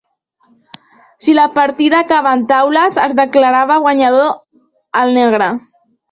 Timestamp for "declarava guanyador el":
3.19-5.13